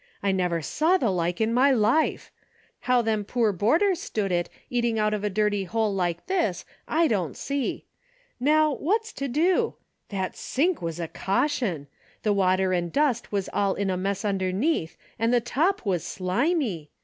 I 0.23 0.31
never 0.31 0.63
saw 0.63 0.97
the 0.97 1.11
like 1.11 1.39
in 1.39 1.53
my 1.53 1.69
life! 1.69 2.31
How 2.79 3.03
them 3.03 3.23
poor 3.23 3.53
boarders 3.53 4.01
stood 4.01 4.31
it 4.31 4.49
eating 4.67 4.97
out 4.97 5.13
of 5.13 5.23
a 5.23 5.29
dirty 5.29 5.63
hole 5.65 5.93
like 5.93 6.25
this 6.25 6.65
I 6.87 7.07
don't 7.07 7.37
see. 7.37 7.85
How, 8.43 8.73
what's 8.73 9.13
to 9.13 9.27
do? 9.27 9.75
That 10.09 10.35
sink 10.35 10.81
was 10.81 10.99
a 10.99 11.07
caution! 11.07 11.85
The 12.23 12.33
water 12.33 12.73
and 12.73 12.91
dust 12.91 13.31
was 13.31 13.47
all 13.53 13.75
in 13.75 13.91
a 13.91 13.95
mess 13.95 14.25
underneath 14.25 14.97
and 15.19 15.31
the 15.31 15.39
top 15.39 15.85
was 15.85 16.03
slimy 16.03 16.89